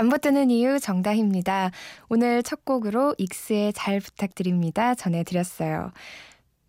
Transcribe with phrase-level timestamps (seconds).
[0.00, 1.72] 3부 뜨는 이유 정다희입니다.
[2.08, 4.94] 오늘 첫 곡으로 익스의 잘 부탁드립니다.
[4.94, 5.92] 전해드렸어요.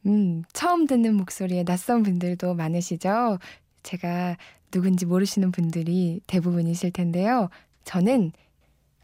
[0.06, 3.40] 음, 처음 듣는 목소리에 낯선 분들도 많으시죠?
[3.84, 4.36] 제가
[4.70, 7.50] 누군지 모르시는 분들이 대부분이실 텐데요.
[7.86, 8.34] 저는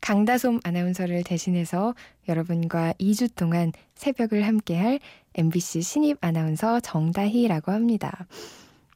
[0.02, 1.96] 강다솜 아나운서를 대신해서
[2.28, 5.00] 여러분과 2주 동안 새벽을 함께할
[5.36, 8.28] MBC 신입 아나운서 정다희라고 합니다.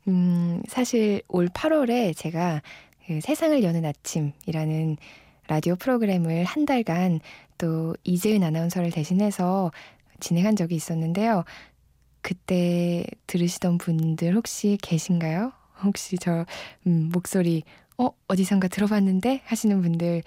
[0.09, 2.61] 음, 사실 올 8월에 제가
[3.07, 4.97] 그 세상을 여는 아침이라는
[5.47, 7.19] 라디오 프로그램을 한 달간
[7.57, 9.71] 또 이재은 아나운서를 대신해서
[10.19, 11.43] 진행한 적이 있었는데요.
[12.21, 15.51] 그때 들으시던 분들 혹시 계신가요?
[15.83, 16.45] 혹시 저
[16.85, 17.63] 음, 목소리
[17.97, 20.21] 어 어디선가 들어봤는데 하시는 분들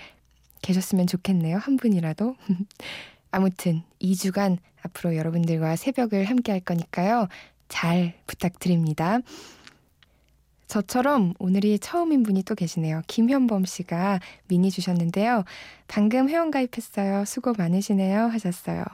[0.62, 1.58] 계셨으면 좋겠네요.
[1.58, 2.36] 한 분이라도.
[3.30, 7.28] 아무튼 2주간 앞으로 여러분들과 새벽을 함께 할 거니까요.
[7.68, 9.20] 잘 부탁드립니다.
[10.66, 13.02] 저처럼 오늘이 처음인 분이 또 계시네요.
[13.06, 15.44] 김현범 씨가 미니 주셨는데요.
[15.88, 17.24] 방금 회원가입했어요.
[17.24, 18.26] 수고 많으시네요.
[18.26, 18.84] 하셨어요.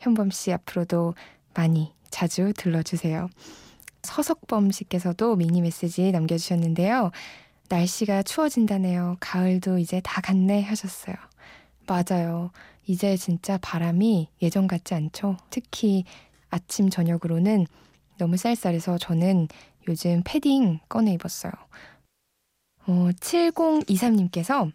[0.00, 1.14] 현범 씨 앞으로도
[1.54, 3.28] 많이 자주 들러주세요.
[4.02, 7.10] 서석범 씨께서도 미니 메시지 남겨주셨는데요.
[7.68, 9.16] 날씨가 추워진다네요.
[9.20, 11.14] 가을도 이제 다 갔네 하셨어요.
[11.86, 12.50] 맞아요.
[12.86, 15.36] 이제 진짜 바람이 예전 같지 않죠?
[15.50, 16.04] 특히
[16.50, 17.66] 아침, 저녁으로는
[18.18, 19.48] 너무 쌀쌀해서 저는
[19.88, 21.52] 요즘 패딩 꺼내 입었어요.
[22.86, 24.72] 어, 7023님께서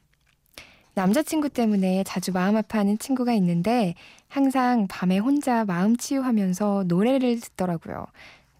[0.94, 3.96] 남자친구 때문에 자주 마음 아파하는 친구가 있는데
[4.30, 8.06] 항상 밤에 혼자 마음 치유하면서 노래를 듣더라고요.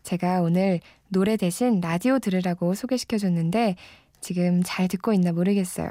[0.04, 3.76] 제가 오늘 노래 대신 라디오 들으라고 소개시켜줬는데
[4.20, 5.90] 지금 잘 듣고 있나 모르겠어요.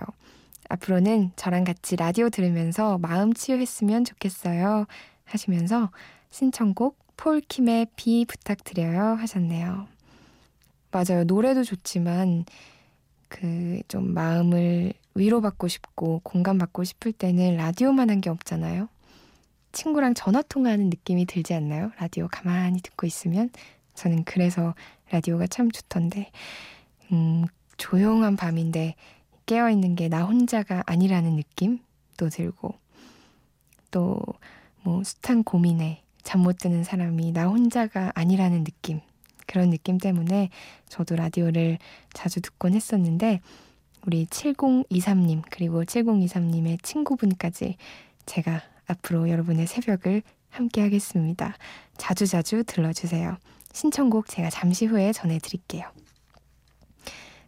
[0.68, 4.86] 앞으로는 저랑 같이 라디오 들으면서 마음 치유했으면 좋겠어요.
[5.24, 5.90] 하시면서
[6.30, 9.93] 신청곡 폴킴의 비 부탁드려요 하셨네요.
[10.94, 11.24] 맞아요.
[11.24, 12.44] 노래도 좋지만
[13.28, 18.88] 그 좀 마음을 위로받고 싶고 공감받고 싶을 때는 라디오만 한 게 없잖아요.
[19.72, 21.90] 친구랑 전화 통화하는 느낌이 들지 않나요?
[21.98, 23.50] 라디오 가만히 듣고 있으면
[23.94, 24.74] 저는 그래서
[25.10, 26.30] 라디오가 참 좋던데
[27.12, 27.44] 음,
[27.76, 28.94] 조용한 밤인데
[29.46, 32.74] 깨어 있는 게 나 혼자가 아니라는 느낌도 들고
[33.90, 34.20] 또
[34.84, 39.00] 뭐 숱한 고민에 잠 못 드는 사람이 나 혼자가 아니라는 느낌
[39.46, 40.50] 그런 느낌 때문에
[40.88, 41.78] 저도 라디오를
[42.12, 43.40] 자주 듣곤 했었는데
[44.06, 47.76] 우리 7023님 그리고 7023님의 친구분까지
[48.26, 51.56] 제가 앞으로 여러분의 새벽을 함께 하겠습니다.
[51.96, 53.38] 자주자주 들러주세요.
[53.72, 55.90] 신청곡 제가 잠시 후에 전해드릴게요.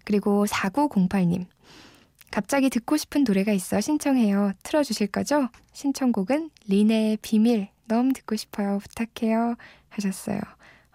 [0.04, 1.46] 그리고 4908님
[2.30, 4.52] 갑자기 듣고 싶은 노래가 있어 신청해요.
[4.62, 5.48] 틀어주실 거죠?
[5.72, 8.78] 신청곡은 리네의 비밀 너무 듣고 싶어요.
[8.78, 9.54] 부탁해요.
[9.88, 10.40] 하셨어요.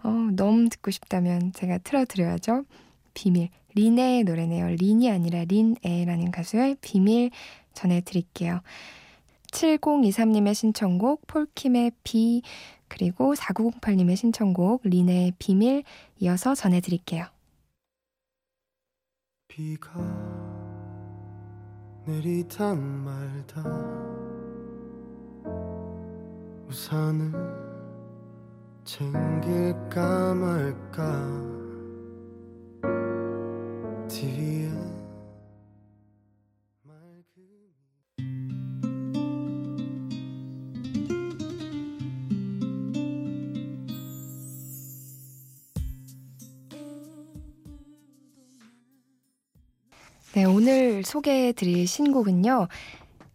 [0.04, 2.64] 어, 너무 듣고 싶다면 제가 틀어드려야죠.
[3.14, 3.50] 비밀.
[3.74, 4.68] 린의 노래네요.
[4.68, 7.30] 린이 아니라 린에라는 가수의 비밀
[7.72, 8.60] 전해드릴게요.
[9.52, 12.42] 7023님의 신청곡 폴킴의 비
[12.88, 15.84] 그리고 4908님의 신청곡 린의 비밀
[16.20, 17.26] 이어서 전해드릴게요.
[19.48, 19.92] 비가
[22.06, 23.62] 내리다 말다
[26.68, 27.61] 우산을
[28.84, 31.52] 챙길까 말까
[50.34, 52.68] 네, 오늘 소개해 드릴 신곡은요.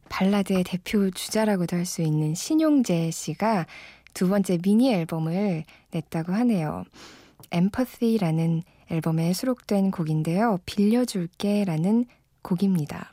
[0.09, 3.67] 발라드의 대표 주자라고도 할 수 있는 신용재 씨가
[4.17, 6.85] 두 번째 미니 앨범을 냈다고 하네요.
[7.51, 10.57] Empathy라는 앨범에 수록된 곡인데요.
[10.65, 12.05] 빌려줄게라는
[12.41, 13.11] 곡입니다.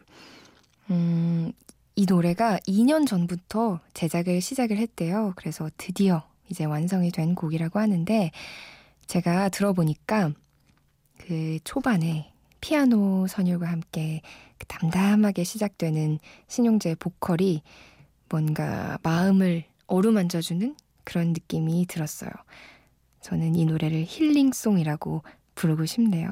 [0.88, 1.52] 음,
[1.94, 5.34] 이 노래가 2년 전부터 제작을 시작을 했대요.
[5.36, 8.30] 그래서 드디어 이제 완성이 된 곡이라고 하는데
[9.06, 10.32] 제가 들어보니까
[11.18, 14.22] 그 초반에 피아노 선율과 함께
[14.56, 16.18] 그 담담하게 시작되는
[16.48, 17.62] 신용재의 보컬이
[18.30, 20.74] 뭔가 마음을 어루만져주는
[21.04, 22.30] 그런 느낌이 들었어요.
[23.20, 25.22] 저는 이 노래를 힐링송이라고
[25.54, 26.30] 부르고 싶네요.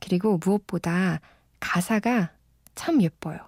[0.00, 1.20] 그리고 무엇보다
[1.60, 2.32] 가사가
[2.74, 3.38] 참 예뻐요.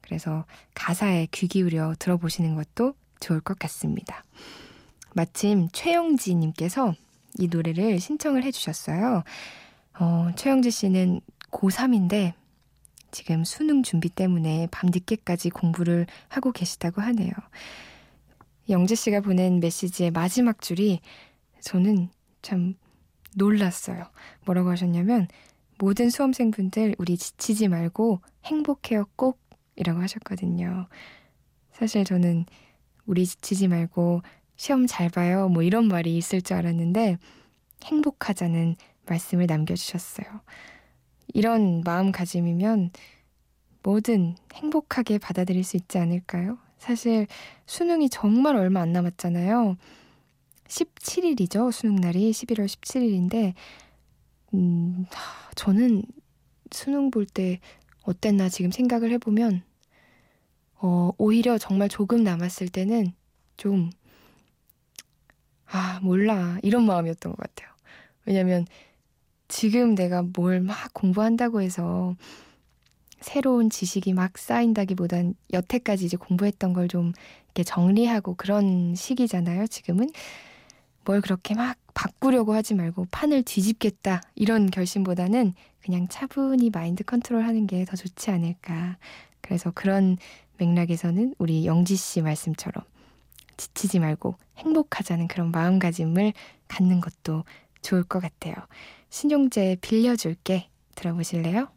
[0.00, 0.44] 그래서
[0.74, 4.24] 가사에 귀 기울여 들어보시는 것도 좋을 것 같습니다.
[5.14, 6.94] 마침 최영지님께서
[7.38, 9.22] 이 노래를 신청을 해주셨어요.
[10.00, 11.20] 어, 최영지 씨는
[11.50, 12.34] 고3인데
[13.10, 17.32] 지금 수능 준비 때문에 밤늦게까지 공부를 하고 계시다고 하네요.
[18.68, 21.00] 영지 씨가 보낸 메시지의 마지막 줄이
[21.60, 22.10] 저는
[22.42, 22.74] 참
[23.34, 24.04] 놀랐어요.
[24.44, 25.28] 뭐라고 하셨냐면
[25.78, 29.40] 모든 수험생분들 우리 지치지 말고 행복해요 꼭
[29.76, 30.88] 이라고 하셨거든요.
[31.72, 32.46] 사실 저는
[33.06, 34.22] 우리 지치지 말고
[34.56, 37.16] 시험 잘 봐요 뭐 이런 말이 있을 줄 알았는데
[37.84, 38.76] 행복하자는
[39.06, 40.26] 말씀을 남겨주셨어요.
[41.32, 42.90] 이런 마음가짐이면
[43.82, 46.58] 뭐든 행복하게 받아들일 수 있지 않을까요?
[46.78, 47.26] 사실
[47.66, 49.76] 수능이 정말 얼마 안 남았잖아요.
[50.68, 51.72] 17일이죠.
[51.72, 53.54] 수능 날이 11월 17일인데
[54.54, 55.06] 음,
[55.54, 56.02] 저는
[56.70, 57.60] 수능 볼 때
[58.02, 59.62] 어땠나 지금 생각을 해보면
[60.80, 63.12] 어, 오히려 정말 조금 남았을 때는
[63.56, 63.90] 좀
[65.66, 66.58] 아, 몰라.
[66.62, 67.68] 이런 마음이었던 것 같아요.
[68.24, 68.66] 왜냐면
[69.48, 72.16] 지금 내가 뭘 막 공부한다고 해서
[73.20, 77.12] 새로운 지식이 막 쌓인다기보단 여태까지 이제 공부했던 걸 좀
[77.54, 80.10] 이렇게 정리하고 그런 시기잖아요, 지금은.
[81.04, 87.66] 뭘 그렇게 막 바꾸려고 하지 말고 판을 뒤집겠다 이런 결심보다는 그냥 차분히 마인드 컨트롤 하는
[87.66, 88.98] 게 더 좋지 않을까.
[89.40, 90.18] 그래서 그런
[90.58, 92.84] 맥락에서는 우리 영지 씨 말씀처럼
[93.56, 96.32] 지치지 말고 행복하자는 그런 마음가짐을
[96.68, 97.44] 갖는 것도
[97.82, 98.54] 좋을 것 같아요.
[99.10, 101.68] 신용재 빌려줄게 들어보실래요?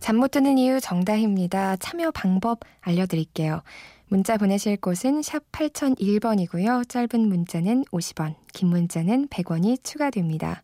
[0.00, 1.76] 잠못 드는 이유 정다희입니다.
[1.76, 3.60] 참여 방법 알려드릴게요.
[4.06, 6.88] 문자 보내실 곳은 샵 8001번이고요.
[6.88, 10.62] 짧은 문자는 50원, 긴 문자는 100원이 추가됩니다.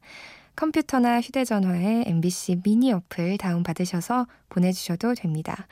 [0.56, 5.66] 컴퓨터나 휴대전화에 MBC 미니 어플 다운받으셔서 보내주셔도 됩니다.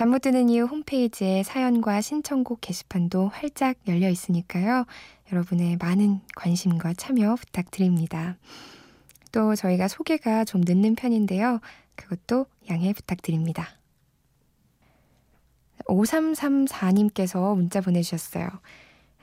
[0.00, 4.86] 잠 못 드는 이유 홈페이지에 사연과 신청곡 게시판도 활짝 열려 있으니까요.
[5.30, 8.38] 여러분의 많은 관심과 참여 부탁드립니다.
[9.30, 11.60] 또 저희가 소개가 좀 늦는 편인데요.
[11.96, 13.68] 그것도 양해 부탁드립니다.
[15.84, 18.48] 5334님께서 문자 보내주셨어요.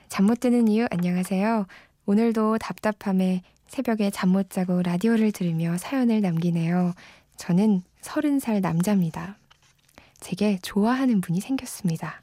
[0.08, 1.66] 잠 못 드는 이유 안녕하세요.
[2.06, 6.94] 오늘도 답답함에 새벽에 잠 못 자고 라디오를 들으며 사연을 남기네요.
[7.36, 9.38] 저는 30살 남자입니다.
[10.20, 12.22] 제게 좋아하는 분이 생겼습니다.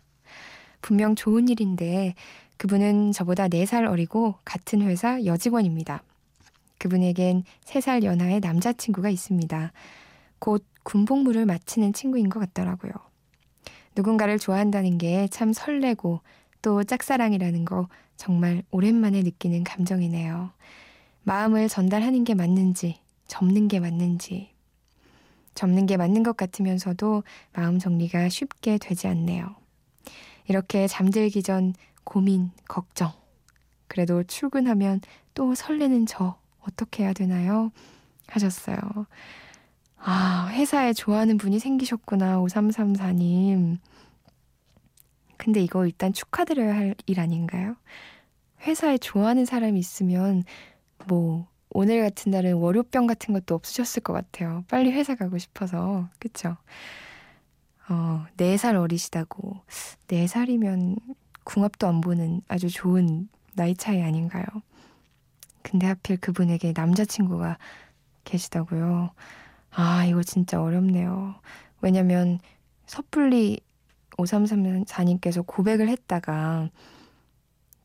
[0.81, 2.13] 분명 좋은 일인데
[2.57, 6.03] 그분은 저보다 4살 어리고 같은 회사 여직원입니다.
[6.77, 9.71] 그분에겐 3살 연하의 남자친구가 있습니다.
[10.39, 12.92] 곧 군복무를 마치는 친구인 것 같더라고요.
[13.95, 16.21] 누군가를 좋아한다는 게 참 설레고
[16.61, 17.87] 또 짝사랑이라는 거
[18.18, 20.52] 정말 오랜만에 느끼는 감정이네요.
[21.23, 24.55] 마음을 전달하는 게 맞는지, 접는 게 맞는지.
[25.56, 29.56] 접는 게 맞는 것 같으면서도 마음 정리가 쉽게 되지 않네요.
[30.47, 33.12] 이렇게 잠들기 전 고민, 걱정.
[33.88, 35.02] 그래도 출근하면
[35.33, 37.71] 또 설레는 저 어떻게 해야 되나요?
[38.28, 38.78] 하셨어요.
[39.97, 43.80] 아, 회사에 좋아하는 분이 생기셨구나, 5334님.
[45.38, 47.76] 근데 이거 일단 축하드려야 할 일 아닌가요?
[48.62, 50.44] 회사에 좋아하는 사람이 있으면,
[51.07, 54.63] 뭐, 오늘 같은 날은 월요병 같은 것도 없으셨을 것 같아요.
[54.69, 56.07] 빨리 회사 가고 싶어서.
[56.19, 56.55] 그쵸?
[57.89, 59.59] 어, 4살 어리시다고.
[60.07, 60.97] 4살이면
[61.44, 64.45] 궁합도 안 보는 아주 좋은 나이 차이 아닌가요?
[65.63, 67.57] 근데 하필 그분에게 남자친구가
[68.23, 69.11] 계시다고요.
[69.71, 71.35] 아, 이거 진짜 어렵네요.
[71.81, 72.39] 왜냐면
[72.85, 73.59] 섣불리
[74.11, 76.69] 5334님께서 고백을 했다가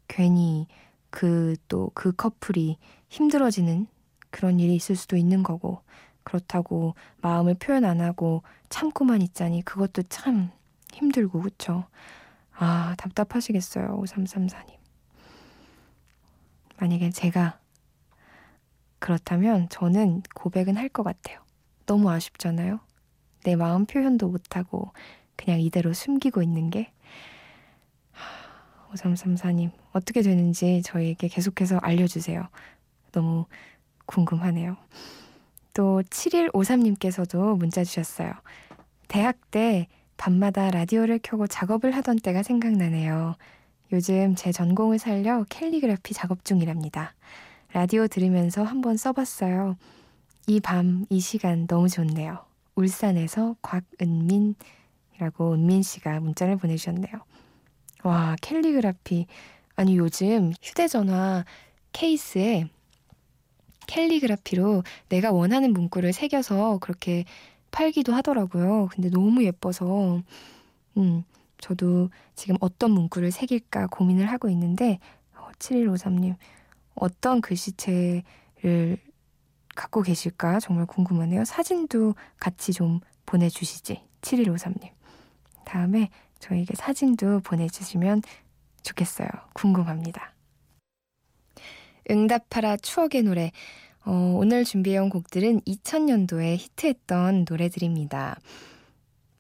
[0.06, 0.68] 괜히
[1.11, 2.78] 그 또그 그 커플이
[3.11, 3.87] 힘들어지는
[4.31, 5.83] 그런 일이 있을 수도 있는 거고
[6.23, 10.50] 그렇다고 마음을 표현 안 하고 참고만 있자니 그것도 참
[10.93, 11.85] 힘들고 그쵸?
[12.52, 14.79] 아 답답하시겠어요 5334님
[16.79, 17.59] 만약에 제가
[18.99, 21.40] 그렇다면 저는 고백은 할 것 같아요
[21.87, 22.79] 너무 아쉽잖아요.
[23.43, 24.93] 내 마음 표현도 못하고
[25.35, 26.93] 그냥 이대로 숨기고 있는 게.
[28.93, 32.49] 5334님, 어떻게 되는지 저희에게 계속해서 알려주세요.
[33.11, 33.47] 너무
[34.07, 34.76] 궁금하네요.
[35.75, 38.33] 또 7153님께서도 문자 주셨어요.
[39.09, 39.87] 대학 때
[40.17, 43.37] 밤마다 라디오를 켜고 작업을 하던 때가 생각나네요.
[43.93, 47.14] 요즘 제 전공을 살려 캘리그라피 작업 중이랍니다.
[47.73, 49.76] 라디오 들으면서 한번 써봤어요.
[50.47, 52.45] 이 밤, 이 시간 너무 좋네요.
[52.75, 57.14] 울산에서 곽은민이라고 은민 씨가 문자를 보내주셨네요.
[58.05, 59.26] 와, 캘리그라피.
[59.76, 61.45] 아니, 요즘 휴대전화
[61.93, 62.69] 케이스에
[63.90, 67.25] 캘리그라피로 내가 원하는 문구를 새겨서 그렇게
[67.73, 68.88] 팔기도 하더라고요.
[68.92, 70.23] 근데 너무 예뻐서,
[70.97, 71.25] 음,
[71.59, 74.99] 저도 지금 어떤 문구를 새길까 고민을 하고 있는데,
[75.37, 76.37] 어, 7153님,
[76.94, 78.97] 어떤 글씨체를
[79.75, 81.44] 갖고 계실까 정말 궁금하네요.
[81.44, 84.02] 사진도 같이 좀 보내주시지.
[84.23, 84.90] 7153님.
[85.64, 88.23] 다음에 저에게 사진도 보내주시면
[88.82, 89.28] 좋겠어요.
[89.52, 90.32] 궁금합니다.
[92.11, 93.52] 응답하라 추억의 노래.
[94.05, 98.38] 어, 오늘 준비해온 곡들은 2000년도에 히트했던 노래들입니다.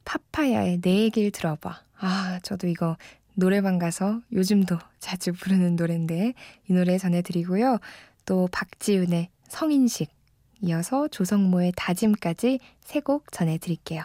[0.04, 1.82] 파파야의 내 얘길 들어봐.
[1.98, 2.96] 아, 저도 이거
[3.34, 6.34] 노래방 가서 요즘도 자주 부르는 노래인데
[6.68, 7.78] 이 노래 전해드리고요.
[8.26, 10.10] 또 박지윤의 성인식
[10.62, 14.04] 이어서 조성모의 다짐까지 세 곡 전해드릴게요.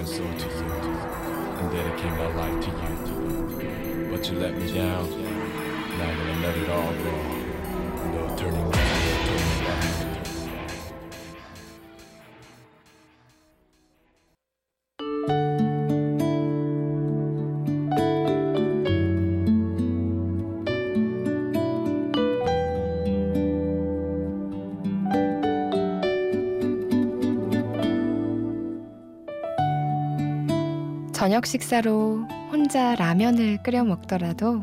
[0.00, 0.64] And soul to you
[1.60, 4.08] and dedicate my life to you.
[4.10, 5.10] But you let me down.
[5.10, 7.29] Now I'm gonna let it all go.
[31.30, 34.62] 저녁 식사로 혼자 라면을 끓여 먹더라도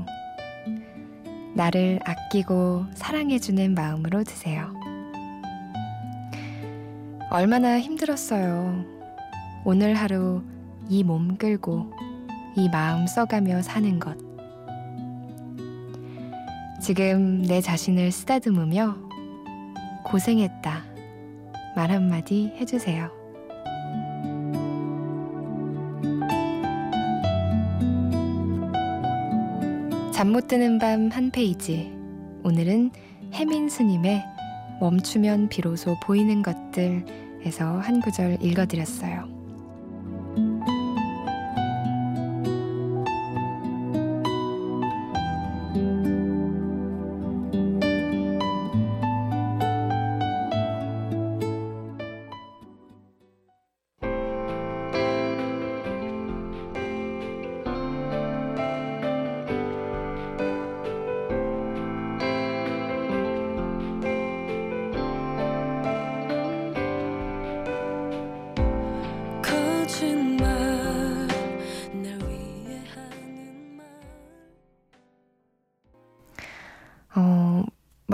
[1.56, 4.74] 나를 아끼고 사랑해주는 마음으로 드세요.
[7.32, 8.84] 얼마나 힘들었어요.
[9.64, 10.44] 오늘 하루
[10.90, 11.90] 이 몸 끌고
[12.58, 14.18] 이 마음 써가며 사는 것.
[16.82, 18.98] 지금 내 자신을 쓰다듬으며
[20.04, 20.84] 고생했다.
[21.78, 23.17] 말 한마디 해주세요.
[30.18, 31.92] 잠 못 드는 밤 한 페이지.
[32.44, 32.90] 오늘은
[33.36, 34.24] 해민 스님의
[34.80, 39.37] 멈추면 비로소 보이는 것들에서 한 구절 읽어드렸어요.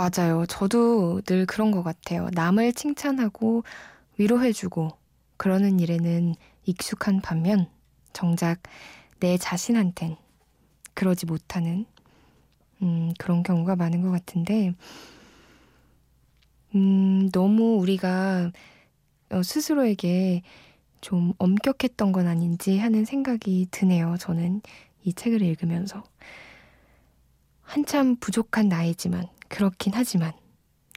[0.03, 0.45] 맞아요.
[0.47, 2.27] 저도 늘 그런 것 같아요.
[2.33, 3.63] 남을 칭찬하고
[4.17, 4.89] 위로해주고
[5.37, 7.69] 그러는 일에는 익숙한 반면
[8.11, 8.61] 정작
[9.21, 10.17] 내 자신한텐
[10.93, 11.85] 그러지 못하는
[12.81, 14.73] 음, 그런 경우가 많은 것 같은데
[16.75, 18.51] 음, 너무 우리가
[19.29, 20.41] 어, 스스로에게
[20.99, 24.17] 좀 엄격했던 건 아닌지 하는 생각이 드네요.
[24.19, 24.61] 저는
[25.05, 26.03] 이 책을 읽으면서
[27.61, 30.33] 한참 부족한 나이지만 그렇긴 하지만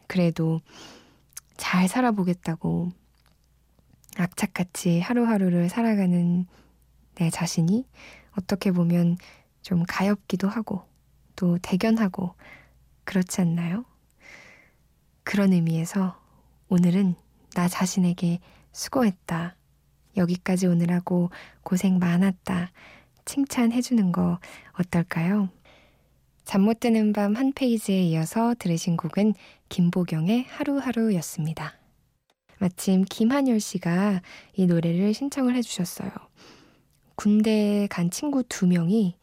[0.06, 0.62] 그래도
[1.58, 2.90] 잘 살아보겠다고
[4.16, 6.46] 악착같이 하루하루를 살아가는
[7.16, 7.86] 내 자신이
[8.30, 9.18] 어떻게 보면
[9.60, 10.88] 좀 가엽기도 하고
[11.36, 12.34] 또 대견하고
[13.04, 13.84] 그렇지 않나요?
[15.22, 16.18] 그런 의미에서
[16.70, 17.14] 오늘은
[17.54, 18.40] 나 자신에게
[18.72, 19.54] 수고했다.
[20.16, 21.28] 여기까지 오느라고
[21.62, 22.70] 고생 많았다.
[23.26, 24.40] 칭찬해주는 거
[24.80, 25.50] 어떨까요?
[26.46, 29.34] 잠 못 드는 밤 한 페이지에 이어서 들으신 곡은
[29.68, 31.74] 김보경의 하루하루였습니다.
[32.58, 34.22] 마침 김한열 씨가
[34.54, 36.10] 이 노래를 신청을 해주셨어요.
[37.16, 39.16] 군대에 간 친구 두 명이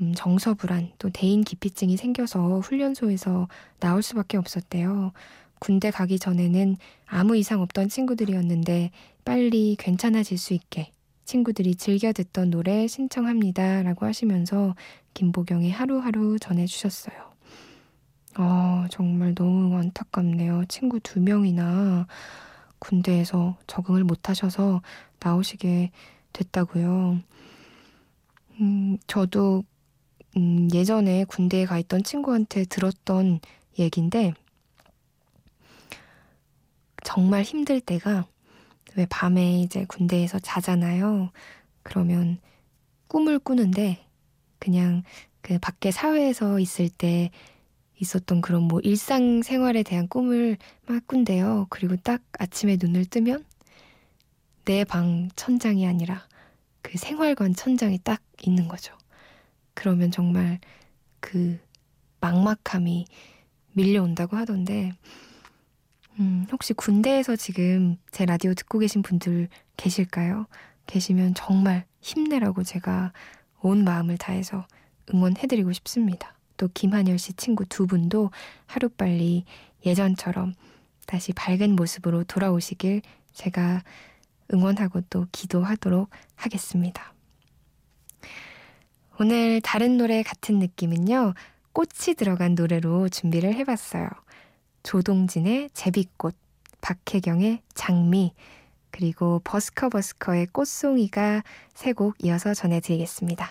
[0.00, 3.48] 음, 정서불안 또 대인 기피증이 생겨서 훈련소에서
[3.80, 5.12] 나올 수밖에 없었대요.
[5.58, 6.76] 군대 가기 전에는
[7.06, 8.90] 아무 이상 없던 친구들이었는데
[9.24, 10.92] 빨리 괜찮아질 수 있게
[11.26, 13.82] 친구들이 즐겨 듣던 노래 신청합니다.
[13.82, 14.74] 라고 하시면서
[15.12, 17.16] 김보경의 하루하루 전해주셨어요.
[18.34, 20.64] 아, 정말 너무 안타깝네요.
[20.68, 22.06] 친구 두 명이나
[22.78, 24.82] 군대에서 적응을 못 하셔서
[25.20, 25.90] 나오시게
[26.32, 27.20] 됐다고요.
[28.60, 29.64] 음, 저도
[30.36, 33.40] 음, 예전에 군대에 가 있던 친구한테 들었던
[33.78, 34.34] 얘긴데
[37.02, 38.26] 정말 힘들 때가
[38.96, 41.30] 왜 밤에 이제 군대에서 자잖아요.
[41.82, 42.38] 그러면
[43.08, 44.04] 꿈을 꾸는데
[44.58, 45.02] 그냥
[45.42, 47.30] 그 밖에 사회에서 있을 때
[47.98, 51.66] 있었던 그런 뭐 일상생활에 대한 꿈을 막 꾼대요.
[51.70, 53.44] 그리고 딱 아침에 눈을 뜨면
[54.64, 56.26] 내 방 천장이 아니라
[56.82, 58.96] 그 생활관 천장이 딱 있는 거죠.
[59.74, 60.58] 그러면 정말
[61.20, 61.58] 그
[62.20, 63.06] 막막함이
[63.72, 64.92] 밀려온다고 하던데,
[66.18, 70.46] 음, 혹시 군대에서 지금 제 라디오 듣고 계신 분들 계실까요?
[70.86, 73.12] 계시면 정말 힘내라고 제가
[73.60, 74.66] 온 마음을 다해서
[75.12, 76.34] 응원해드리고 싶습니다.
[76.56, 78.30] 또 김한열 씨 친구 두 분도
[78.66, 79.44] 하루빨리
[79.84, 80.54] 예전처럼
[81.06, 83.82] 다시 밝은 모습으로 돌아오시길 제가
[84.52, 87.12] 응원하고 또 기도하도록 하겠습니다.
[89.18, 91.34] 오늘 다른 노래 같은 느낌은요,
[91.72, 94.08] 꽃이 들어간 노래로 준비를 해봤어요.
[94.86, 96.36] 조동진의 제비꽃,
[96.80, 98.32] 박혜경의 장미,
[98.92, 101.42] 그리고 버스커버스커의 꽃송이가
[101.74, 103.50] 세 곡 이어서 전해드리겠습니다.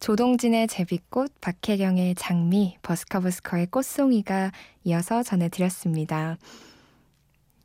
[0.00, 4.52] 조동진의 제비꽃, 박혜경의 장미, 버스커버스커의 꽃송이가
[4.84, 6.38] 이어서 전해드렸습니다.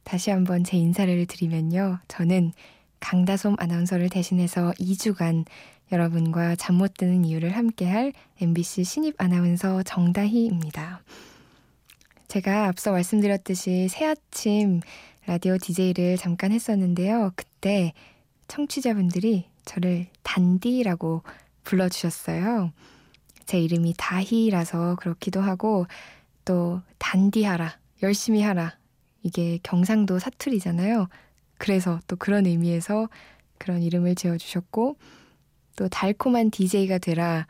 [0.03, 1.99] 다시 한번 제 인사를 드리면요.
[2.07, 2.51] 저는
[2.99, 5.45] 강다솜 아나운서를 대신해서 2주간
[5.91, 11.03] 여러분과 잠 못 드는 이유를 함께할 MBC 신입 아나운서 정다희입니다.
[12.27, 14.81] 제가 앞서 말씀드렸듯이 새 아침
[15.27, 17.31] 라디오 DJ를 잠깐 했었는데요.
[17.35, 17.93] 그때
[18.47, 21.21] 청취자분들이 저를 단디라고
[21.63, 22.71] 불러주셨어요.
[23.45, 25.85] 제 이름이 다희라서 그렇기도 하고
[26.45, 28.77] 또 단디하라, 열심히 하라.
[29.21, 31.07] 이게 경상도 사투리잖아요.
[31.57, 33.07] 그래서 또 그런 의미에서
[33.57, 34.97] 그런 이름을 지어주셨고
[35.75, 37.47] 또 달콤한 DJ가 되라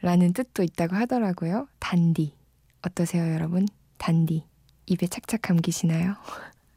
[0.00, 1.68] 라는 뜻도 있다고 하더라고요.
[1.78, 2.34] 단디.
[2.82, 3.66] 어떠세요, 여러분?
[3.96, 4.44] 단디.
[4.86, 6.16] 입에 착착 감기시나요?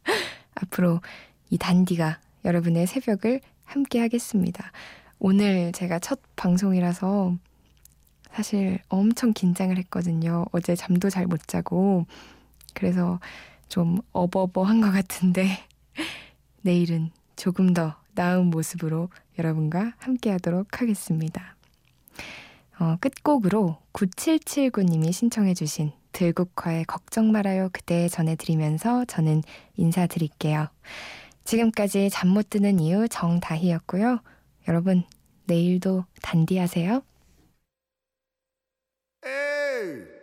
[0.55, 1.01] 앞으로
[1.49, 4.71] 이 단디가 여러분의 새벽을 함께 하겠습니다.
[5.19, 7.35] 오늘 제가 첫 방송이라서
[8.31, 10.45] 사실 엄청 긴장을 했거든요.
[10.51, 12.05] 어제 잠도 잘 못 자고.
[12.73, 13.19] 그래서
[13.67, 15.47] 좀 어버버한 것 같은데
[16.61, 21.55] 내일은 조금 더 나은 모습으로 여러분과 함께 하도록 하겠습니다.
[22.79, 29.41] 어, 끝곡으로 9779님이 신청해주신 들국화의 걱정 말아요 그대 전해드리면서 저는
[29.77, 30.67] 인사드릴게요.
[31.43, 34.19] 지금까지 잠 못 드는 이유 정다희였고요.
[34.67, 35.03] 여러분,
[35.45, 37.01] 내일도 단디하세요.
[39.25, 40.16] 에이.